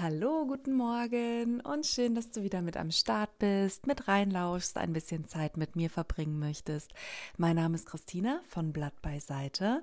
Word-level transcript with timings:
Hallo, 0.00 0.46
guten 0.46 0.72
Morgen 0.72 1.60
und 1.60 1.84
schön, 1.84 2.14
dass 2.14 2.30
du 2.30 2.42
wieder 2.42 2.62
mit 2.62 2.78
am 2.78 2.90
Start 2.90 3.38
bist, 3.38 3.86
mit 3.86 4.08
reinlauschst, 4.08 4.78
ein 4.78 4.94
bisschen 4.94 5.26
Zeit 5.26 5.58
mit 5.58 5.76
mir 5.76 5.90
verbringen 5.90 6.38
möchtest. 6.38 6.94
Mein 7.36 7.56
Name 7.56 7.74
ist 7.74 7.84
Christina 7.84 8.40
von 8.48 8.72
Blatt 8.72 9.02
beiseite. 9.02 9.82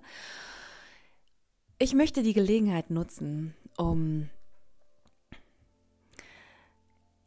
Ich 1.77 1.93
möchte 1.93 2.23
die 2.23 2.33
Gelegenheit 2.33 2.89
nutzen, 2.89 3.53
um 3.77 4.29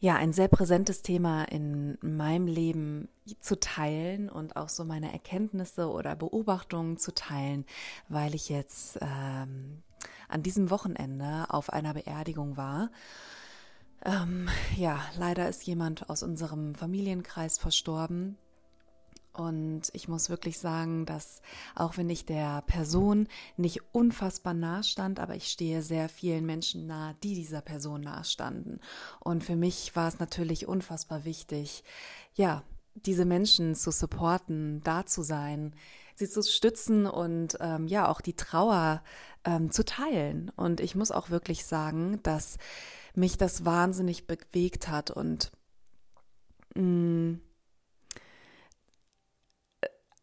ja, 0.01 0.17
ein 0.17 0.33
sehr 0.33 0.49
präsentes 0.49 1.03
Thema 1.03 1.45
in 1.45 1.99
meinem 2.01 2.47
Leben 2.47 3.09
zu 3.41 3.61
teilen 3.61 4.31
und 4.31 4.57
auch 4.57 4.71
so 4.71 4.85
meine 4.85 5.13
Erkenntnisse 5.13 5.91
oder 5.91 6.17
Beobachtungen 6.17 6.97
zu 6.97 7.15
teilen, 7.15 7.67
weil 8.09 8.35
ich 8.35 8.49
jetzt 8.49 8.99
ähm, 9.03 9.83
an 10.29 10.43
diesem 10.43 10.71
Wochenende 10.71 11.45
auf 11.49 11.71
einer 11.71 11.93
Beerdigung 11.93 12.57
war. 12.57 12.91
Ähm, 14.03 14.49
ja, 14.75 14.99
leider 15.19 15.47
ist 15.51 15.67
jemand 15.67 16.09
aus 16.09 16.23
unserem 16.23 16.75
Familienkreis 16.75 17.59
verstorben. 17.59 18.39
Und 19.33 19.83
ich 19.93 20.09
muss 20.09 20.29
wirklich 20.29 20.59
sagen, 20.59 21.07
dass 21.07 21.41
auch 21.77 21.97
wenn 21.97 22.11
ich 22.11 22.27
der 22.27 22.63
Person 22.63 23.29
nicht 23.57 23.81
unfassbar 23.93 24.55
nah 24.55 24.83
stand, 24.83 25.21
aber 25.21 25.37
ich 25.37 25.49
stehe 25.49 25.83
sehr 25.83 26.09
vielen 26.09 26.47
Menschen 26.47 26.87
nahe, 26.87 27.15
die 27.23 27.35
dieser 27.35 27.61
Person 27.61 28.01
nahestanden. 28.01 28.81
Und 29.21 29.45
für 29.45 29.57
mich 29.57 29.95
war 29.95 30.09
es 30.09 30.19
natürlich 30.19 30.67
unfassbar 30.67 31.25
wichtig, 31.25 31.85
ja, 32.35 32.65
diese 32.95 33.25
Menschen 33.25 33.77
zu 33.77 33.93
supporten, 33.93 34.83
da 34.83 35.07
zu 35.07 35.23
sein, 35.23 35.75
sie 36.17 36.29
zu 36.29 36.43
stützen 36.43 37.07
und 37.07 37.57
ähm, 37.61 37.87
ja 37.87 38.09
auch 38.09 38.21
die 38.21 38.35
Trauer 38.35 39.03
ähm, 39.45 39.71
zu 39.71 39.85
teilen. 39.85 40.51
Und 40.57 40.81
ich 40.81 40.95
muss 40.95 41.13
auch 41.13 41.31
wirklich 41.31 41.65
sagen, 41.65 42.21
dass 42.23 42.59
mich 43.15 43.39
das 43.39 43.65
wahnsinnig 43.65 44.27
bewegt 44.27 44.89
hat 44.89 45.11
und 45.11 45.51
mh, 46.75 46.83
mm, 46.83 47.41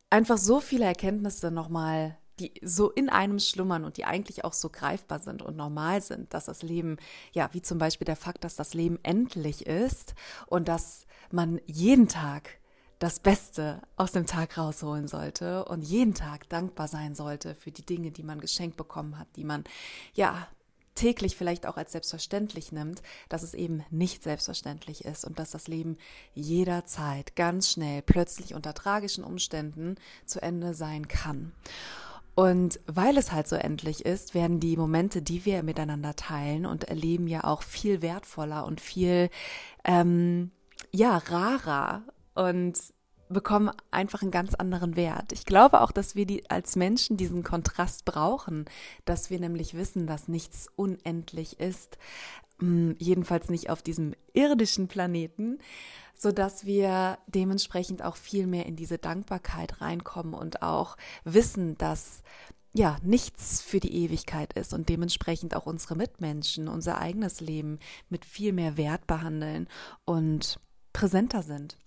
einfach 0.09 0.37
so 0.37 0.59
viele 0.59 0.85
Erkenntnisse 0.85 1.51
nochmal 1.51 2.17
die 2.39 2.53
so 2.63 2.91
in 2.91 3.09
einem 3.09 3.39
schlummern 3.39 3.83
und 3.83 3.97
die 3.97 4.05
eigentlich 4.05 4.43
auch 4.43 4.53
so 4.53 4.69
greifbar 4.69 5.19
sind 5.19 5.41
und 5.41 5.57
normal 5.57 6.01
sind, 6.01 6.33
dass 6.33 6.45
das 6.45 6.61
Leben, 6.61 6.97
ja, 7.33 7.49
wie 7.53 7.61
zum 7.61 7.79
Beispiel 7.79 8.05
der 8.05 8.15
Fakt, 8.15 8.43
dass 8.43 8.55
das 8.55 8.73
Leben 8.73 8.99
endlich 9.03 9.65
ist 9.65 10.13
und 10.45 10.67
dass 10.67 11.05
man 11.31 11.59
jeden 11.65 12.07
Tag 12.07 12.59
das 12.99 13.19
Beste 13.19 13.81
aus 13.95 14.11
dem 14.11 14.25
Tag 14.25 14.57
rausholen 14.57 15.07
sollte 15.07 15.65
und 15.65 15.81
jeden 15.81 16.13
Tag 16.13 16.49
dankbar 16.49 16.87
sein 16.87 17.13
sollte 17.13 17.53
für 17.53 17.71
die 17.71 17.85
Dinge, 17.85 18.11
die 18.11 18.23
man 18.23 18.41
geschenkt 18.41 18.77
bekommen 18.77 19.19
hat, 19.19 19.27
die 19.35 19.43
man 19.43 19.63
ja 20.13 20.47
täglich 20.97 21.37
vielleicht 21.37 21.65
auch 21.65 21.77
als 21.77 21.91
selbstverständlich 21.93 22.71
nimmt, 22.71 23.01
dass 23.29 23.43
es 23.43 23.53
eben 23.53 23.83
nicht 23.89 24.23
selbstverständlich 24.23 25.05
ist 25.05 25.23
und 25.25 25.39
dass 25.39 25.51
das 25.51 25.67
Leben 25.67 25.97
jederzeit 26.33 27.35
ganz 27.35 27.71
schnell 27.71 28.01
plötzlich 28.01 28.53
unter 28.53 28.73
tragischen 28.73 29.23
Umständen 29.23 29.95
zu 30.25 30.41
Ende 30.41 30.73
sein 30.73 31.07
kann. 31.07 31.53
Und 32.35 32.79
weil 32.85 33.17
es 33.17 33.31
halt 33.31 33.47
so 33.47 33.55
endlich 33.55 34.05
ist, 34.05 34.35
werden 34.35 34.59
die 34.59 34.77
Momente, 34.77 35.23
die 35.23 35.43
wir 35.45 35.63
miteinander 35.63 36.15
teilen 36.15 36.67
und 36.67 36.83
erleben, 36.83 37.27
ja 37.27 37.43
auch 37.43 37.63
viel 37.63 38.03
wertvoller 38.03 38.65
und 38.65 38.79
viel 38.79 39.29
ähm, 39.83 40.51
ja 40.91 41.17
rarer 41.17 42.03
und 42.35 42.77
bekommen 43.29 43.71
einfach 43.91 44.21
einen 44.21 44.31
ganz 44.31 44.55
anderen 44.55 44.95
Wert. 44.95 45.31
Ich 45.31 45.45
glaube 45.45 45.81
auch, 45.81 45.91
dass 45.91 46.15
wir 46.15 46.25
die 46.25 46.49
als 46.49 46.75
Menschen 46.75 47.17
diesen 47.17 47.43
Kontrast 47.43 48.05
brauchen, 48.05 48.65
dass 49.05 49.29
wir 49.29 49.39
nämlich 49.39 49.73
wissen, 49.73 50.07
dass 50.07 50.27
nichts 50.27 50.67
unendlich 50.75 51.59
ist, 51.59 51.97
hm, 52.59 52.95
jedenfalls 52.99 53.49
nicht 53.49 53.69
auf 53.69 53.81
diesem 53.81 54.13
irdischen 54.33 54.87
Planeten, 54.87 55.59
so 56.15 56.31
dass 56.31 56.65
wir 56.65 57.19
dementsprechend 57.27 58.03
auch 58.03 58.15
viel 58.15 58.47
mehr 58.47 58.65
in 58.65 58.75
diese 58.75 58.97
Dankbarkeit 58.97 59.81
reinkommen 59.81 60.33
und 60.33 60.63
auch 60.63 60.97
wissen, 61.23 61.77
dass 61.77 62.23
ja, 62.73 62.97
nichts 63.01 63.61
für 63.61 63.79
die 63.79 63.93
Ewigkeit 64.03 64.53
ist 64.53 64.73
und 64.73 64.89
dementsprechend 64.89 65.55
auch 65.55 65.65
unsere 65.65 65.95
Mitmenschen, 65.95 66.67
unser 66.67 66.99
eigenes 66.99 67.39
Leben 67.39 67.79
mit 68.09 68.23
viel 68.25 68.53
mehr 68.53 68.77
Wert 68.77 69.07
behandeln 69.07 69.67
und 70.05 70.59
präsenter 70.93 71.41
sind. 71.41 71.77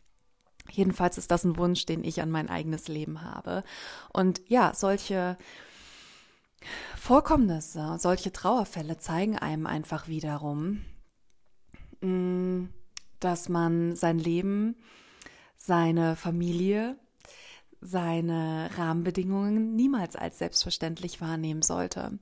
Jedenfalls 0.70 1.18
ist 1.18 1.30
das 1.30 1.44
ein 1.44 1.56
Wunsch, 1.56 1.86
den 1.86 2.04
ich 2.04 2.20
an 2.20 2.30
mein 2.30 2.48
eigenes 2.48 2.88
Leben 2.88 3.22
habe. 3.22 3.64
Und 4.12 4.40
ja, 4.48 4.72
solche 4.74 5.36
Vorkommnisse, 6.96 7.96
solche 7.98 8.32
Trauerfälle 8.32 8.98
zeigen 8.98 9.38
einem 9.38 9.66
einfach 9.66 10.08
wiederum, 10.08 10.84
mm, 12.00 12.64
dass 13.18 13.48
man 13.48 13.96
sein 13.96 14.18
Leben, 14.18 14.76
seine 15.56 16.16
Familie, 16.16 16.96
seine 17.80 18.70
Rahmenbedingungen 18.76 19.74
niemals 19.74 20.16
als 20.16 20.38
selbstverständlich 20.38 21.20
wahrnehmen 21.20 21.62
sollte. 21.62 22.18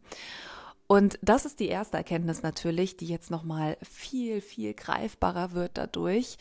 Und 0.87 1.19
das 1.20 1.44
ist 1.44 1.60
die 1.60 1.69
erste 1.69 1.99
Erkenntnis 1.99 2.43
natürlich, 2.43 2.97
die 2.97 3.06
jetzt 3.06 3.31
nochmal 3.31 3.76
viel, 3.82 4.41
viel 4.41 4.72
greifbarer 4.72 5.53
wird 5.53 5.76
dadurch, 5.76 6.38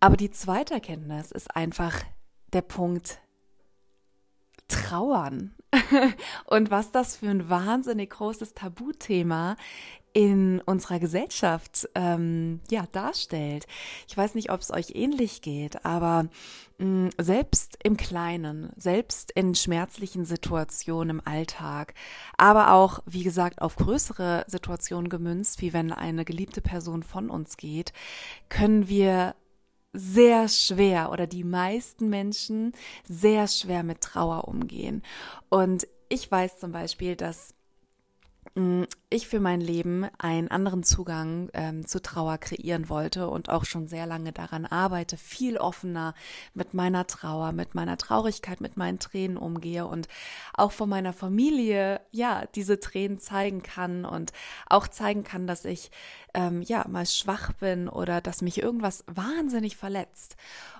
aber 0.00 0.16
die 0.16 0.30
zweite 0.30 0.74
Erkenntnis 0.74 1.30
ist 1.30 1.54
einfach 1.54 2.02
der 2.52 2.62
Punkt 2.62 3.20
Trauern 4.68 5.54
und 6.46 6.70
was 6.70 6.90
das 6.92 7.16
für 7.16 7.28
ein 7.28 7.48
wahnsinnig 7.48 8.10
großes 8.10 8.54
Tabuthema 8.54 9.56
in 10.12 10.60
unserer 10.60 10.98
Gesellschaft 10.98 11.88
ähm, 11.94 12.60
ja 12.70 12.84
darstellt. 12.90 13.66
Ich 14.08 14.16
weiß 14.16 14.34
nicht, 14.34 14.50
ob 14.50 14.60
es 14.60 14.72
euch 14.72 14.92
ähnlich 14.94 15.40
geht, 15.42 15.84
aber 15.84 16.26
mh, 16.78 16.86
mm, 16.86 17.10
selbst 17.18 17.78
im 17.82 17.96
Kleinen, 17.96 18.70
selbst 18.76 19.30
in 19.32 19.54
schmerzlichen 19.54 20.24
Situationen 20.24 21.18
im 21.18 21.26
Alltag, 21.26 21.94
aber 22.36 22.72
auch 22.72 23.00
wie 23.06 23.22
gesagt 23.22 23.62
auf 23.62 23.76
größere 23.76 24.44
Situationen 24.48 25.08
gemünzt, 25.08 25.62
wie 25.62 25.72
wenn 25.72 25.92
eine 25.92 26.24
geliebte 26.24 26.60
Person 26.60 27.02
von 27.02 27.30
uns 27.30 27.56
geht, 27.56 27.92
können 28.48 28.88
wir 28.88 29.34
sehr 29.92 30.48
schwer 30.48 31.10
oder 31.10 31.26
die 31.26 31.44
meisten 31.44 32.08
Menschen 32.08 32.72
sehr 33.08 33.48
schwer 33.48 33.82
mit 33.82 34.00
Trauer 34.00 34.46
umgehen. 34.48 35.02
Und 35.48 35.86
ich 36.08 36.30
weiß 36.30 36.58
zum 36.58 36.72
Beispiel, 36.72 37.16
dass 37.16 37.54
ich 39.10 39.28
für 39.28 39.38
mein 39.38 39.60
Leben 39.60 40.06
einen 40.18 40.48
anderen 40.48 40.82
Zugang 40.82 41.50
ähm, 41.52 41.86
zu 41.86 42.02
Trauer 42.02 42.36
kreieren 42.38 42.88
wollte 42.88 43.28
und 43.28 43.48
auch 43.48 43.64
schon 43.64 43.86
sehr 43.86 44.06
lange 44.06 44.32
daran 44.32 44.66
arbeite, 44.66 45.16
viel 45.16 45.56
offener 45.56 46.14
mit 46.52 46.74
meiner 46.74 47.06
Trauer, 47.06 47.52
mit 47.52 47.76
meiner 47.76 47.96
Traurigkeit, 47.96 48.60
mit 48.60 48.76
meinen 48.76 48.98
Tränen 48.98 49.36
umgehe 49.36 49.86
und 49.86 50.08
auch 50.52 50.72
von 50.72 50.88
meiner 50.88 51.12
Familie, 51.12 52.00
ja, 52.10 52.44
diese 52.56 52.80
Tränen 52.80 53.20
zeigen 53.20 53.62
kann 53.62 54.04
und 54.04 54.32
auch 54.66 54.88
zeigen 54.88 55.22
kann, 55.22 55.46
dass 55.46 55.64
ich, 55.64 55.92
ähm, 56.34 56.62
ja, 56.62 56.86
mal 56.88 57.06
schwach 57.06 57.52
bin 57.52 57.88
oder 57.88 58.20
dass 58.20 58.42
mich 58.42 58.60
irgendwas 58.60 59.04
wahnsinnig 59.06 59.76
verletzt. 59.76 60.36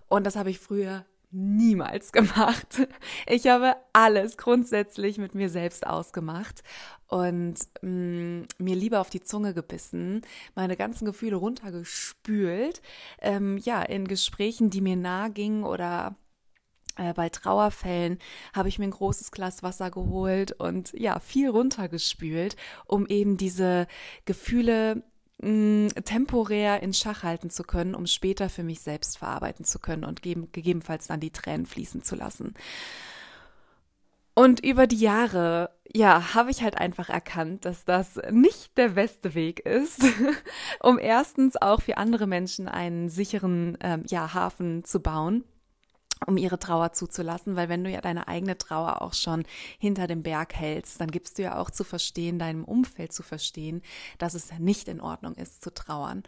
Und 0.09 0.25
das 0.25 0.35
habe 0.35 0.51
ich 0.51 0.59
früher 0.59 1.05
niemals 1.31 2.13
gemacht. 2.13 2.89
Ich 3.27 3.47
habe 3.47 3.77
alles 3.93 4.37
grundsätzlich 4.37 5.19
mit 5.19 5.35
mir 5.35 5.49
selbst 5.49 5.87
ausgemacht 5.87 6.63
und 7.09 7.59
mh, 7.83 7.91
mm, 7.91 8.47
mir 8.59 8.77
lieber 8.77 9.01
auf 9.01 9.11
die 9.11 9.23
Zunge 9.23 9.55
gebissen, 9.55 10.23
meine 10.55 10.77
ganzen 10.77 11.05
Gefühle 11.05 11.37
runtergespült, 11.37 12.83
ähm, 13.21 13.59
ja, 13.59 13.83
in 13.83 14.07
Gesprächen, 14.07 14.71
die 14.71 14.81
mir 14.81 14.97
nahe 14.97 15.31
gingen 15.31 15.65
oder 15.65 16.17
äh, 16.97 17.15
bei 17.15 17.29
Trauerfällen 17.29 18.19
habe 18.53 18.69
ich 18.69 18.79
mir 18.79 18.85
ein 18.85 18.91
großes 18.91 19.31
Glas 19.33 19.63
Wasser 19.63 19.91
geholt 19.91 20.53
und 20.53 20.93
ja, 20.93 21.19
viel 21.19 21.49
runtergespült, 21.49 22.57
um 22.87 23.07
eben 23.07 23.37
diese 23.37 23.87
Gefühle 24.25 25.03
temporär 25.41 26.83
in 26.83 26.93
Schach 26.93 27.23
halten 27.23 27.51
zu 27.51 27.63
können, 27.63 27.95
um 27.95 28.07
später 28.07 28.49
für 28.49 28.63
mich 28.63 28.81
selbst 28.81 29.19
verarbeiten 29.19 29.65
zu 29.65 29.79
können 29.79 30.05
und 30.05 30.23
gegebenenfalls 30.23 31.07
dann 31.07 31.21
die 31.21 31.31
Tränen 31.31 31.67
fließen 31.67 32.03
zu 32.03 32.17
lassen. 32.17 32.55
Und 34.35 34.65
über 34.65 34.87
die 34.87 35.01
Jahre, 35.01 35.71
ja, 35.93 36.35
habe 36.35 36.51
ich 36.51 36.63
halt 36.63 36.79
einfach 36.79 37.09
erkannt, 37.09 37.65
dass 37.65 37.85
das 37.85 38.21
nicht 38.31 38.77
der 38.79 38.91
beste 38.91 39.35
Weg 39.35 39.61
ist, 39.61 40.05
um 40.81 40.99
erstens 40.99 41.61
auch 41.61 41.83
für 41.83 41.97
andere 41.97 42.27
Menschen 42.27 42.69
einen 42.69 43.09
sicheren 43.09 43.77
ähm, 43.81 44.05
ja, 44.09 44.33
Hafen 44.33 44.85
zu 44.85 45.01
bauen 45.01 45.45
um 46.31 46.37
ihre 46.37 46.61
Trauer 46.61 46.93
zuzulassen, 46.93 47.57
weil 47.57 47.69
wenn 47.69 47.83
du 47.83 47.91
ja 47.91 48.01
deine 48.01 48.29
eigene 48.29 48.57
Trauer 48.57 49.03
auch 49.03 49.15
schon 49.15 49.43
hinter 49.79 50.07
dem 50.07 50.23
Berg 50.23 50.55
hältst, 50.55 51.01
dann 51.01 51.11
gibst 51.11 51.39
du 51.39 51.43
ja 51.43 51.59
auch 51.59 51.71
zu 51.71 51.83
verstehen, 51.83 52.39
deinem 52.39 52.65
Umfeld 52.65 53.13
zu 53.13 53.25
verstehen, 53.25 53.83
dass 54.19 54.35
es 54.35 54.57
nicht 54.59 54.87
in 54.87 55.01
Ordnung 55.01 55.35
ist 55.35 55.63
zu 55.63 55.75
trauern. 55.75 56.23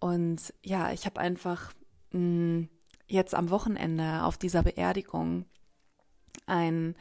Und 0.00 0.54
ja, 0.62 0.92
ich 0.92 1.04
habe 1.04 1.20
einfach 1.20 1.72
mh, 2.12 2.20
mm, 2.20 2.68
jetzt 3.06 3.34
am 3.34 3.50
Wochenende 3.50 4.24
auf 4.24 4.38
dieser 4.38 4.62
Beerdigung 4.62 5.44
ein, 6.46 6.96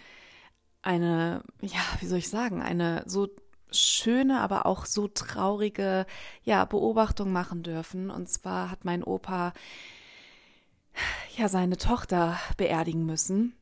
eine, 0.82 1.44
ja, 1.62 1.80
wie 2.02 2.08
soll 2.08 2.18
ich 2.18 2.30
sagen, 2.30 2.62
eine 2.62 3.04
so 3.06 3.30
schöne, 3.72 4.42
aber 4.42 4.66
auch 4.66 4.86
so 4.86 5.08
traurige 5.08 6.06
ja, 6.44 6.66
Beobachtung 6.66 7.32
machen 7.32 7.64
dürfen. 7.64 8.10
Und 8.10 8.28
zwar 8.28 8.70
hat 8.70 8.84
mein 8.84 9.02
Opa 9.02 9.54
ja 11.38 11.48
seine 11.48 11.78
Tochter 11.78 12.40
beerdigen 12.58 13.06
müssen. 13.06 13.56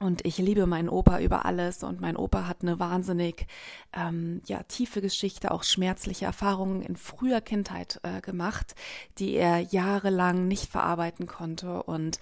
Und 0.00 0.24
ich 0.24 0.38
liebe 0.38 0.66
meinen 0.66 0.88
Opa 0.88 1.18
über 1.18 1.44
alles 1.44 1.82
und 1.82 2.00
mein 2.00 2.16
Opa 2.16 2.46
hat 2.46 2.62
eine 2.62 2.78
wahnsinnig 2.78 3.48
ähm, 3.92 4.42
ja, 4.46 4.62
tiefe 4.62 5.00
Geschichte, 5.00 5.50
auch 5.50 5.64
schmerzliche 5.64 6.24
Erfahrungen 6.24 6.82
in 6.82 6.94
früher 6.94 7.40
Kindheit 7.40 7.98
äh, 8.04 8.20
gemacht, 8.20 8.76
die 9.18 9.34
er 9.34 9.58
jahrelang 9.58 10.46
nicht 10.46 10.70
verarbeiten 10.70 11.26
konnte. 11.26 11.82
Und 11.82 12.20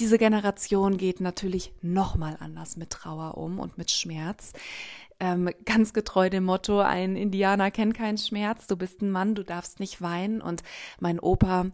diese 0.00 0.18
Generation 0.18 0.96
geht 0.96 1.20
natürlich 1.20 1.72
nochmal 1.82 2.36
anders 2.40 2.76
mit 2.76 2.90
Trauer 2.90 3.38
um 3.38 3.60
und 3.60 3.78
mit 3.78 3.92
Schmerz. 3.92 4.52
Ähm, 5.20 5.50
ganz 5.64 5.92
getreu 5.92 6.28
dem 6.28 6.44
Motto, 6.44 6.80
ein 6.80 7.14
Indianer 7.14 7.70
kennt 7.70 7.94
keinen 7.94 8.18
Schmerz, 8.18 8.66
du 8.66 8.76
bist 8.76 9.02
ein 9.02 9.12
Mann, 9.12 9.36
du 9.36 9.44
darfst 9.44 9.78
nicht 9.78 10.02
weinen. 10.02 10.42
Und 10.42 10.64
mein 10.98 11.20
Opa 11.20 11.66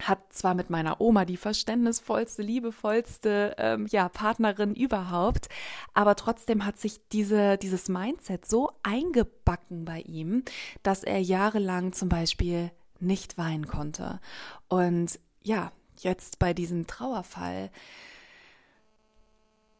hat 0.00 0.32
zwar 0.32 0.54
mit 0.54 0.70
meiner 0.70 1.00
Oma 1.00 1.24
die 1.24 1.36
verständnisvollste, 1.36 2.42
liebevollste 2.42 3.54
ähm, 3.58 3.86
ja, 3.90 4.08
Partnerin 4.08 4.74
überhaupt, 4.74 5.48
aber 5.94 6.16
trotzdem 6.16 6.64
hat 6.64 6.78
sich 6.78 7.00
diese, 7.08 7.58
dieses 7.58 7.88
Mindset 7.88 8.46
so 8.46 8.70
eingebacken 8.82 9.84
bei 9.84 10.00
ihm, 10.00 10.44
dass 10.82 11.04
er 11.04 11.20
jahrelang 11.20 11.92
zum 11.92 12.08
Beispiel 12.08 12.70
nicht 12.98 13.38
weinen 13.38 13.66
konnte. 13.66 14.20
Und 14.68 15.18
ja, 15.42 15.72
jetzt 15.96 16.38
bei 16.38 16.54
diesem 16.54 16.86
Trauerfall 16.86 17.70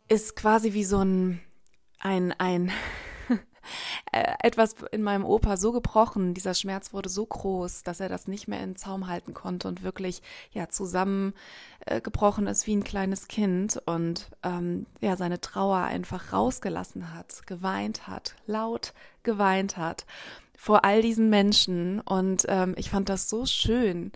ist 0.08 0.36
quasi 0.36 0.72
wie 0.72 0.84
so 0.84 0.98
ein, 0.98 1.40
ein, 1.98 2.32
ein 2.38 2.72
äh, 4.12 4.34
etwas 4.42 4.74
in 4.90 5.02
meinem 5.02 5.24
Opa 5.24 5.56
so 5.56 5.72
gebrochen, 5.72 6.34
dieser 6.34 6.54
Schmerz 6.54 6.92
wurde 6.92 7.08
so 7.08 7.24
groß, 7.24 7.82
dass 7.82 8.00
er 8.00 8.08
das 8.08 8.28
nicht 8.28 8.48
mehr 8.48 8.62
in 8.62 8.76
Zaum 8.76 9.06
halten 9.06 9.34
konnte 9.34 9.68
und 9.68 9.82
wirklich 9.82 10.22
ja 10.52 10.68
zusammengebrochen 10.68 12.46
äh, 12.46 12.50
ist 12.50 12.66
wie 12.66 12.76
ein 12.76 12.84
kleines 12.84 13.28
Kind 13.28 13.80
und 13.86 14.30
ähm, 14.42 14.86
ja 15.00 15.16
seine 15.16 15.40
Trauer 15.40 15.78
einfach 15.78 16.32
rausgelassen 16.32 17.14
hat, 17.14 17.46
geweint 17.46 18.08
hat, 18.08 18.34
laut 18.46 18.94
geweint 19.22 19.76
hat 19.76 20.06
vor 20.56 20.84
all 20.84 21.00
diesen 21.00 21.30
Menschen. 21.30 22.00
Und 22.00 22.44
ähm, 22.48 22.74
ich 22.76 22.90
fand 22.90 23.08
das 23.08 23.30
so 23.30 23.46
schön 23.46 24.12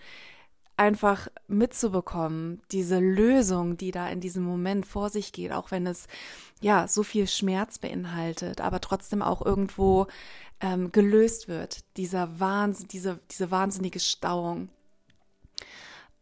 einfach 0.76 1.28
mitzubekommen, 1.46 2.60
diese 2.72 2.98
Lösung, 2.98 3.76
die 3.76 3.90
da 3.90 4.08
in 4.08 4.20
diesem 4.20 4.42
Moment 4.42 4.86
vor 4.86 5.08
sich 5.08 5.32
geht, 5.32 5.52
auch 5.52 5.70
wenn 5.70 5.86
es 5.86 6.08
ja 6.60 6.88
so 6.88 7.02
viel 7.02 7.26
Schmerz 7.26 7.78
beinhaltet, 7.78 8.60
aber 8.60 8.80
trotzdem 8.80 9.22
auch 9.22 9.44
irgendwo 9.44 10.06
ähm, 10.60 10.90
gelöst 10.92 11.48
wird, 11.48 11.84
dieser 11.96 12.40
Wahnsinn, 12.40 12.88
diese, 12.88 13.20
diese 13.30 13.50
wahnsinnige 13.50 14.00
Stauung. 14.00 14.68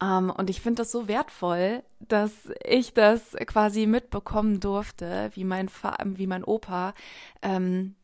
Ähm, 0.03 0.31
und 0.31 0.51
ich 0.51 0.61
finde 0.61 0.83
das 0.83 0.93
so 0.93 1.09
wertvoll, 1.09 1.83
dass 2.01 2.33
ich 2.65 2.93
das 2.93 3.37
quasi 3.47 3.87
mitbekommen 3.87 4.61
durfte, 4.61 5.31
wie 5.35 5.45
mein, 5.45 5.69
Fa 5.69 5.97
wie 6.05 6.27
mein 6.27 6.45
Opa 6.45 6.93
ähm, 7.41 7.95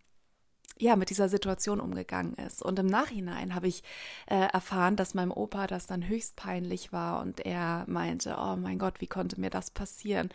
ja, 0.79 0.97
mit 0.97 1.11
dieser 1.11 1.29
Situation 1.29 1.81
umgegangen 1.81 2.35
ist. 2.35 2.63
Und 2.63 2.79
im 2.79 2.87
Nachhinein 2.87 3.55
habe 3.55 3.69
ich 3.69 3.83
äh, 4.27 4.37
erfahren, 4.37 4.97
dass 4.97 5.15
meinem 5.15 5.33
Opa 5.33 5.67
das 5.67 5.87
dann 5.87 6.07
höchst 6.07 6.37
peinlich 6.37 6.93
war 6.93 7.21
und 7.21 7.41
er 7.41 7.85
meinte, 7.87 8.37
oh 8.39 8.57
mein 8.57 8.79
Gott, 8.79 9.01
wie 9.01 9.07
konnte 9.07 9.41
mir 9.41 9.51
das 9.51 9.71
passieren? 9.71 10.31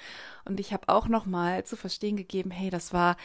Und 0.46 0.60
ich 0.60 0.74
habe 0.74 0.90
auch 0.90 1.08
noch 1.08 1.26
mal 1.26 1.64
zu 1.64 1.76
verstehen 1.76 2.18
gegeben, 2.18 2.52
hey, 2.52 2.70
das 2.70 2.94
war 2.94 3.18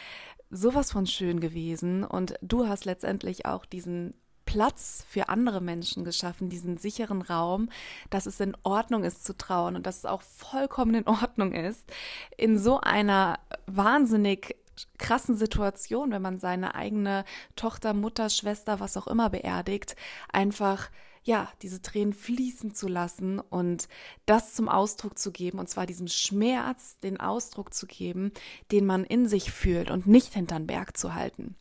sowas 0.49 0.91
von 0.91 1.05
schön 1.05 1.39
gewesen 1.39 2.03
und 2.03 2.35
du 2.41 2.67
hast 2.67 2.85
letztendlich 2.85 3.45
auch 3.45 3.65
diesen 3.65 4.13
Platz 4.49 5.05
für 5.07 5.29
andere 5.29 5.61
Menschen 5.61 6.03
geschaffen, 6.03 6.49
diesen 6.49 6.77
sicheren 6.77 7.21
Raum, 7.21 7.69
dass 8.09 8.25
es 8.25 8.39
in 8.39 8.57
Ordnung 8.63 9.03
ist 9.03 9.23
zu 9.23 9.37
trauen 9.37 9.75
und 9.75 9.85
dass 9.85 9.99
es 9.99 10.05
auch 10.07 10.23
vollkommen 10.23 10.95
in 10.95 11.07
Ordnung 11.07 11.53
ist, 11.53 11.85
in 12.35 12.57
so 12.57 12.79
einer 12.79 13.37
wahnsinnig 13.67 14.55
krassen 14.97 15.35
Situation, 15.35 16.11
wenn 16.11 16.21
man 16.21 16.39
seine 16.39 16.75
eigene 16.75 17.25
Tochter, 17.55 17.93
Mutter, 17.93 18.29
Schwester, 18.29 18.79
was 18.79 18.97
auch 18.97 19.07
immer 19.07 19.29
beerdigt, 19.29 19.95
einfach 20.31 20.89
ja, 21.23 21.51
diese 21.61 21.81
Tränen 21.81 22.13
fließen 22.13 22.73
zu 22.73 22.87
lassen 22.87 23.39
und 23.39 23.87
das 24.25 24.53
zum 24.53 24.69
Ausdruck 24.69 25.19
zu 25.19 25.31
geben, 25.31 25.59
und 25.59 25.69
zwar 25.69 25.85
diesem 25.85 26.07
Schmerz 26.07 26.97
den 26.99 27.19
Ausdruck 27.19 27.73
zu 27.73 27.87
geben, 27.87 28.31
den 28.71 28.85
man 28.85 29.03
in 29.03 29.27
sich 29.27 29.51
fühlt 29.51 29.91
und 29.91 30.07
nicht 30.07 30.33
hinterm 30.33 30.65
Berg 30.65 30.97
zu 30.97 31.13
halten. 31.13 31.55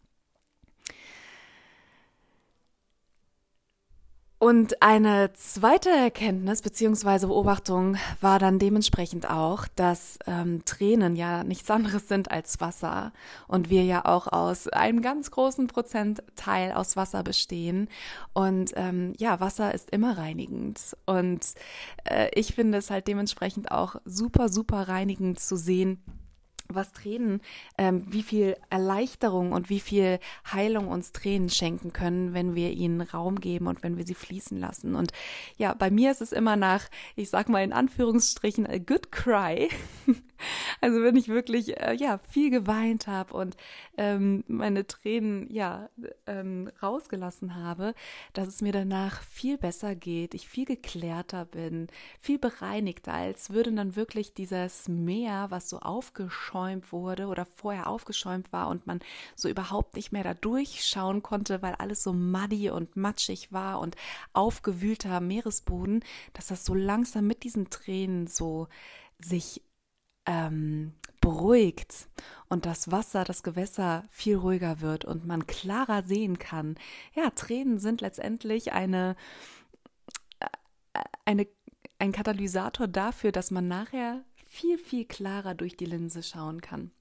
Und 4.41 4.83
eine 4.83 5.33
zweite 5.33 5.91
Erkenntnis 5.91 6.63
bzw. 6.63 7.27
Beobachtung 7.27 7.97
war 8.21 8.39
dann 8.39 8.61
dementsprechend 8.61 9.29
auch, 9.29 9.67
dass 9.75 10.21
ähm, 10.29 10.65
Tränen 10.65 11.17
ja 11.17 11.43
nichts 11.43 11.69
anderes 11.73 12.07
sind 12.07 12.31
als 12.31 12.61
Wasser 12.61 13.13
und 13.49 13.69
wir 13.69 13.83
ja 13.83 14.05
auch 14.05 14.29
aus 14.29 14.69
einem 14.69 15.03
ganz 15.03 15.33
großen 15.33 15.67
Prozentteil 15.67 16.71
aus 16.73 16.95
Wasser 16.95 17.25
bestehen. 17.25 17.89
Und 18.33 18.73
ähm, 18.77 19.13
ja, 19.19 19.41
Wasser 19.41 19.75
ist 19.75 19.91
immer 19.91 20.17
reinigend. 20.17 20.97
Und 21.05 21.45
äh, 22.05 22.29
ich 22.33 22.55
finde 22.55 22.79
es 22.79 22.91
halt 22.91 23.09
dementsprechend 23.09 23.73
auch 23.73 23.97
super, 24.05 24.49
super 24.51 24.87
reinigend 24.87 25.41
zu 25.41 25.57
sehen, 25.57 26.01
was 26.69 26.93
Tränen, 26.93 27.41
ähm, 27.79 28.05
wie 28.09 28.23
viel 28.23 28.57
Erleichterung 28.69 29.53
und 29.53 29.71
wie 29.71 29.81
viel 29.81 30.19
Heilung 30.53 30.89
uns 30.89 31.13
Tränen 31.13 31.49
schenken 31.49 31.93
können, 31.93 32.35
wenn 32.35 32.55
wir 32.55 32.71
ihnen 32.73 33.01
Raum 33.01 33.41
geben 33.41 33.67
und 33.67 33.83
wenn 33.83 33.97
wir 33.97 34.05
sie 34.05 34.15
fließen 34.15 34.59
lassen. 34.59 34.95
Und 34.95 35.13
ja, 35.57 35.75
bei 35.75 35.91
mir 35.91 36.11
ist 36.11 36.21
es 36.21 36.33
immer 36.33 36.57
nach, 36.57 36.89
ich 37.17 37.31
sag 37.31 37.49
mal 37.49 37.65
in 37.65 37.73
Anführungsstrichen, 37.73 38.67
a 38.67 38.79
good 38.79 39.11
cry. 39.11 39.69
Also 40.81 41.03
wenn 41.03 41.17
ich 41.17 41.29
wirklich 41.29 41.81
äh, 41.81 41.95
ja 41.95 42.19
viel 42.31 42.51
geweint 42.51 43.07
habe 43.07 43.35
und 43.35 43.57
ähm, 43.97 44.45
meine 44.47 44.87
Tränen 44.87 45.53
ja 45.53 45.89
ähm, 46.27 46.71
rausgelassen 46.83 47.57
habe, 47.57 47.95
dass 48.33 48.49
es 48.49 48.63
mir 48.63 48.73
danach 48.73 49.23
viel 49.23 49.59
besser 49.59 49.95
geht, 49.95 50.35
ich 50.35 50.49
viel 50.49 50.65
geklärter 50.65 51.45
bin, 51.45 51.89
viel 52.21 52.39
bereinigter, 52.39 53.13
als 53.13 53.51
würde 53.51 53.73
dann 53.73 53.97
wirklich 53.97 54.35
dieses 54.35 54.89
Meer, 54.89 55.47
was 55.51 55.69
so 55.69 55.81
aufgeschäumt 55.81 56.93
wurde 56.93 57.27
oder 57.27 57.47
vorher 57.47 57.89
aufgeschäumt 57.89 58.53
war 58.53 58.69
und 58.69 58.87
man 58.87 59.01
so 59.35 59.49
überhaupt 59.49 59.97
nicht 59.97 60.13
mehr 60.13 60.25
da 60.25 60.35
durchschauen 60.35 61.23
konnte, 61.23 61.63
weil 61.63 61.75
alles 61.75 62.03
so 62.03 62.13
muddy 62.13 62.71
und 62.71 62.97
matschig 62.97 63.53
war 63.53 63.81
und 63.81 63.97
aufgewühlter 64.33 65.21
Meeresboden, 65.21 66.05
dass 66.33 66.49
das 66.49 66.65
so 66.65 66.75
langsam 66.75 67.27
mit 67.27 67.43
diesen 67.43 67.71
Tränen 67.71 68.27
so 68.27 68.69
sich 69.21 69.63
ähm, 70.29 70.93
beruhigt 71.21 72.09
und 72.49 72.67
das 72.67 72.93
Wasser, 72.93 73.25
das 73.25 73.43
Gewässer 73.43 74.05
viel 74.11 74.37
ruhiger 74.37 74.81
wird 74.81 75.05
und 75.05 75.27
man 75.27 75.47
klarer 75.47 76.03
sehen 76.05 76.39
kann. 76.39 76.77
Ja, 77.15 77.31
Tränen 77.31 77.79
sind 77.79 78.03
letztendlich 78.03 78.73
eine, 78.73 79.17
äh, 80.39 80.47
eine, 81.25 81.49
ein 81.99 82.13
Katalysator 82.13 82.87
dafür, 82.87 83.33
dass 83.33 83.51
man 83.51 83.67
nachher 83.67 84.23
viel, 84.47 84.79
viel 84.79 85.07
klarer 85.07 85.55
durch 85.55 85.77
die 85.77 85.87
Linse 85.87 86.23
schauen 86.23 86.61
kann. 86.61 86.93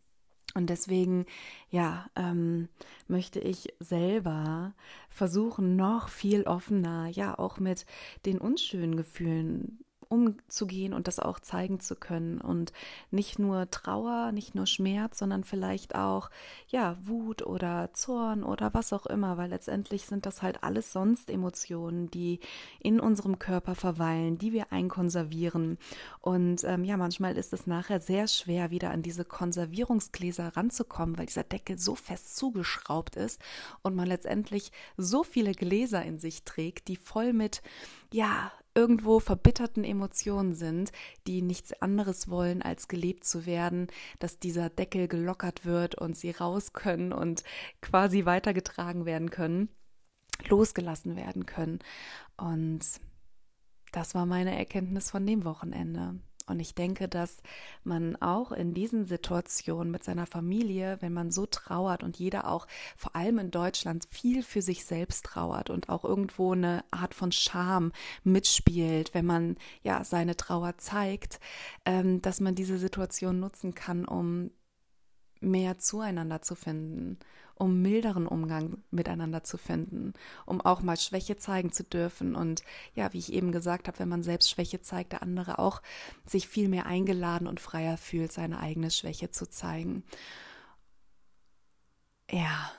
Und 0.53 0.69
deswegen, 0.69 1.25
ja, 1.69 2.10
ähm, 2.15 2.69
möchte 3.07 3.39
ich 3.39 3.74
selber 3.79 4.74
versuchen, 5.10 5.75
noch 5.75 6.10
viel 6.10 6.43
offener, 6.43 7.07
ja, 7.07 7.38
auch 7.38 7.60
mit 7.60 7.86
den 8.25 8.39
unschönen 8.39 8.96
Gefühlen 8.96 9.86
umzugehen 10.09 10.93
und 10.93 11.07
das 11.07 11.19
auch 11.19 11.39
zeigen 11.39 11.79
zu 11.79 11.95
können. 11.95 12.39
Und 12.39 12.73
nicht 13.11 13.39
nur 13.39 13.69
Trauer, 13.71 14.31
nicht 14.31 14.55
nur 14.55 14.65
Schmerz, 14.65 15.19
sondern 15.19 15.43
vielleicht 15.43 15.95
auch 15.95 16.29
ja 16.67 16.97
Wut 17.01 17.41
oder 17.41 17.89
Zorn 17.93 18.43
oder 18.43 18.73
was 18.73 18.93
auch 18.93 19.05
immer, 19.05 19.37
weil 19.37 19.49
letztendlich 19.49 20.05
sind 20.05 20.25
das 20.25 20.41
halt 20.41 20.63
alles 20.63 20.91
sonst 20.91 21.29
Emotionen, 21.29 22.09
die 22.11 22.39
in 22.79 22.99
unserem 22.99 23.39
Körper 23.39 23.75
verweilen, 23.75 24.37
die 24.37 24.53
wir 24.53 24.71
einkonservieren. 24.71 25.77
Und 26.21 26.63
ähm, 26.63 26.83
ja 26.83 26.97
manchmal 26.97 27.37
ist 27.37 27.53
es 27.53 27.67
nachher 27.67 27.99
sehr 27.99 28.27
schwer 28.27 28.71
wieder 28.71 28.91
an 28.91 29.01
diese 29.01 29.25
Konservierungsgläser 29.25 30.55
ranzukommen, 30.55 31.17
weil 31.17 31.25
dieser 31.25 31.43
Deckel 31.43 31.77
so 31.77 31.95
fest 31.95 32.37
zugeschraubt 32.37 33.15
ist 33.15 33.41
und 33.81 33.95
man 33.95 34.07
letztendlich 34.07 34.71
so 34.97 35.23
viele 35.23 35.53
Gläser 35.53 36.03
in 36.03 36.19
sich 36.19 36.43
trägt, 36.43 36.87
die 36.87 36.95
voll 36.95 37.33
mit 37.33 37.61
ja 38.11 38.51
irgendwo 38.77 39.19
verbitterten 39.19 39.84
Emotionen 39.84 40.53
sind, 40.53 40.91
die 41.25 41.41
nichts 41.41 41.74
anderes 41.81 42.29
wollen, 42.29 42.62
als 42.62 42.88
gelebt 42.88 43.25
zu 43.25 43.48
werden, 43.48 43.88
dass 44.19 44.38
dieser 44.38 44.69
Deckel 44.69 45.07
gelockert 45.07 45.65
wird 45.65 45.96
und 45.96 46.15
sie 46.15 46.29
raus 46.29 46.74
können 46.74 47.12
und 47.12 47.43
quasi 47.81 48.25
weitergetragen 48.25 49.05
werden 49.05 49.31
können, 49.31 49.69
losgelassen 50.48 51.15
werden 51.15 51.48
können. 51.48 51.79
Und 52.38 52.86
das 53.91 54.13
war 54.13 54.27
meine 54.27 54.55
Erkenntnis 54.55 55.10
von 55.10 55.25
dem 55.25 55.43
Wochenende. 55.43 56.19
Und 56.47 56.59
ich 56.59 56.73
denke, 56.73 57.07
dass 57.07 57.41
man 57.83 58.15
auch 58.15 58.51
in 58.51 58.73
diesen 58.73 59.05
Situationen 59.05 59.91
mit 59.91 60.03
seiner 60.03 60.25
Familie, 60.25 60.97
wenn 61.01 61.13
man 61.13 61.31
so 61.31 61.45
trauert 61.45 62.03
und 62.03 62.17
jeder 62.17 62.49
auch, 62.49 62.67
vor 62.95 63.15
allem 63.15 63.37
in 63.39 63.51
Deutschland, 63.51 64.05
viel 64.09 64.43
für 64.43 64.61
sich 64.61 64.85
selbst 64.85 65.25
trauert 65.25 65.69
und 65.69 65.89
auch 65.89 66.05
irgendwo 66.05 66.53
eine 66.53 66.83
Art 66.89 67.13
von 67.13 67.31
Scham 67.31 67.91
mitspielt, 68.23 69.13
wenn 69.13 69.25
man 69.25 69.57
ja 69.83 70.03
seine 70.03 70.37
Trauer 70.37 70.77
zeigt, 70.77 71.39
ähm, 71.85 72.21
dass 72.21 72.39
man 72.39 72.55
diese 72.55 72.77
Situation 72.77 73.39
nutzen 73.39 73.75
kann, 73.75 74.05
um 74.05 74.51
mehr 75.41 75.79
zueinander 75.79 76.41
zu 76.41 76.56
finden, 76.56 77.17
um 77.56 77.82
milderen 77.82 78.27
Umgang 78.27 78.84
miteinander 78.91 79.44
zu 79.44 79.58
finden, 79.58 80.13
um 80.46 80.62
auch 80.62 80.82
mal 80.82 80.98
Schwäche 80.98 81.38
zeigen 81.38 81.72
zu 81.72 81.84
dürfen. 81.84 82.36
Und 82.36 82.63
ja, 82.94 83.12
wie 83.13 83.20
ich 83.20 83.34
eben 83.34 83.51
gesagt 83.51 83.88
habe, 83.88 84.00
wenn 84.00 84.10
man 84.10 84.24
selbst 84.24 84.50
Schwäche 84.50 84.82
zeigt, 84.82 85.13
der 85.13 85.24
andere 85.24 85.60
auch 85.60 85.82
sich 86.25 86.48
viel 86.48 86.70
mehr 86.70 86.86
eingeladen 86.86 87.48
und 87.48 87.60
freier 87.60 87.98
fühlt, 87.98 88.32
seine 88.32 88.60
eigene 88.60 88.91
Schwäche 88.91 89.32
zu 89.32 89.50
zeigen. 89.50 90.03
Ja. 92.29 92.72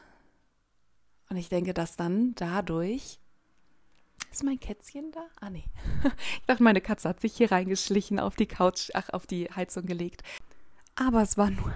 Und 1.29 1.37
ich 1.37 1.49
denke, 1.49 1.75
dass 1.75 1.97
dann 1.97 2.35
dadurch 2.37 3.19
ist 4.31 4.45
mein 4.45 4.61
Kätzchen 4.61 5.11
da? 5.13 5.27
Ah, 5.41 5.51
nee. 5.51 5.65
Ich 6.41 6.47
dachte, 6.47 6.63
meine 6.63 6.81
Katze 6.81 7.09
hat 7.09 7.21
sich 7.21 7.35
hier 7.37 7.51
reingeschlichen, 7.51 8.21
auf 8.21 8.37
die 8.37 8.47
Couch, 8.47 8.91
ach, 8.95 9.11
auf 9.11 9.27
die 9.27 9.47
Heizung 9.47 9.87
gelegt. 9.87 10.23
Aber 10.95 11.23
es 11.23 11.39
war 11.39 11.51
nur 11.51 11.73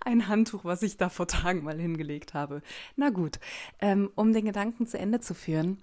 ein 0.00 0.28
Handtuch, 0.28 0.64
was 0.64 0.82
ich 0.82 0.96
da 0.96 1.08
vor 1.08 1.26
Tagen 1.26 1.64
mal 1.64 1.78
hingelegt 1.78 2.34
habe. 2.34 2.62
Na 2.96 3.10
gut, 3.10 3.38
ähm, 3.80 4.10
um 4.14 4.32
den 4.32 4.44
Gedanken 4.44 4.86
zu 4.86 4.98
Ende 4.98 5.20
zu 5.20 5.34
führen. 5.34 5.82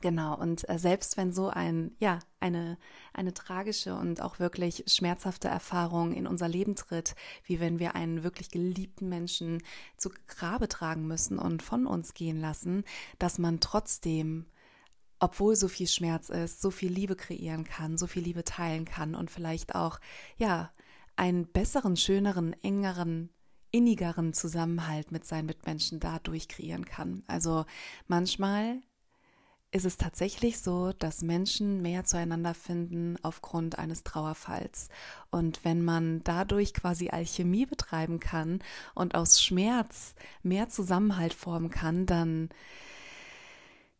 Genau, 0.00 0.36
und 0.36 0.68
äh, 0.68 0.78
selbst 0.78 1.16
wenn 1.16 1.32
so 1.32 1.48
ein, 1.48 1.90
ja, 1.98 2.20
eine, 2.38 2.78
eine 3.12 3.34
tragische 3.34 3.96
und 3.96 4.22
auch 4.22 4.38
wirklich 4.38 4.84
schmerzhafte 4.86 5.48
Erfahrung 5.48 6.12
in 6.12 6.28
unser 6.28 6.46
Leben 6.46 6.76
tritt, 6.76 7.16
wie 7.44 7.58
wenn 7.58 7.80
wir 7.80 7.96
einen 7.96 8.22
wirklich 8.22 8.50
geliebten 8.50 9.08
Menschen 9.08 9.60
zu 9.96 10.10
Grabe 10.28 10.68
tragen 10.68 11.08
müssen 11.08 11.36
und 11.38 11.64
von 11.64 11.84
uns 11.84 12.14
gehen 12.14 12.40
lassen, 12.40 12.84
dass 13.18 13.38
man 13.38 13.58
trotzdem 13.58 14.46
obwohl 15.20 15.56
so 15.56 15.68
viel 15.68 15.88
Schmerz 15.88 16.28
ist, 16.28 16.60
so 16.60 16.70
viel 16.70 16.92
Liebe 16.92 17.16
kreieren 17.16 17.64
kann, 17.64 17.98
so 17.98 18.06
viel 18.06 18.22
Liebe 18.22 18.44
teilen 18.44 18.84
kann 18.84 19.14
und 19.14 19.30
vielleicht 19.30 19.74
auch, 19.74 19.98
ja, 20.36 20.70
einen 21.18 21.46
besseren, 21.46 21.96
schöneren, 21.96 22.54
engeren, 22.62 23.30
innigeren 23.70 24.32
Zusammenhalt 24.32 25.12
mit 25.12 25.24
seinen 25.24 25.46
Mitmenschen 25.46 26.00
dadurch 26.00 26.48
kreieren 26.48 26.84
kann. 26.84 27.24
Also 27.26 27.66
manchmal 28.06 28.80
ist 29.70 29.84
es 29.84 29.98
tatsächlich 29.98 30.60
so, 30.60 30.92
dass 30.92 31.20
Menschen 31.20 31.82
mehr 31.82 32.04
zueinander 32.04 32.54
finden 32.54 33.16
aufgrund 33.22 33.78
eines 33.78 34.02
Trauerfalls. 34.02 34.88
Und 35.30 35.64
wenn 35.64 35.84
man 35.84 36.22
dadurch 36.24 36.72
quasi 36.72 37.10
Alchemie 37.10 37.66
betreiben 37.66 38.20
kann 38.20 38.60
und 38.94 39.14
aus 39.14 39.42
Schmerz 39.42 40.14
mehr 40.42 40.68
Zusammenhalt 40.68 41.34
formen 41.34 41.68
kann, 41.68 42.06
dann 42.06 42.48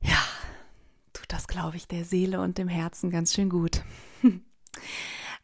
ja, 0.00 0.22
tut 1.12 1.26
das, 1.28 1.48
glaube 1.48 1.76
ich, 1.76 1.86
der 1.88 2.04
Seele 2.04 2.40
und 2.40 2.56
dem 2.56 2.68
Herzen 2.68 3.10
ganz 3.10 3.34
schön 3.34 3.50
gut. 3.50 3.82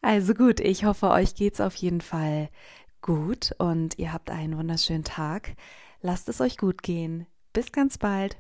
Also 0.05 0.35
gut, 0.35 0.61
ich 0.61 0.85
hoffe, 0.85 1.09
euch 1.09 1.35
geht's 1.35 1.63
auf 1.63 1.75
jeden 1.77 2.03
Fall 2.03 2.51
gut 3.01 3.55
und 3.57 3.99
ihr 3.99 4.13
habt 4.13 4.29
einen 4.29 4.59
wunderschönen 4.59 5.03
Tag. 5.03 5.55
Lasst 6.03 6.29
es 6.29 6.43
euch 6.43 6.59
gut 6.59 6.83
gehen. 6.83 7.27
Bis 7.55 7.73
ganz 7.73 7.97
bald. 7.97 8.37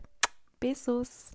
Besos. 0.61 1.31